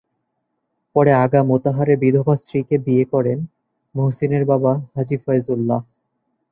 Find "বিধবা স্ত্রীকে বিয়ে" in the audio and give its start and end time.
1.97-3.05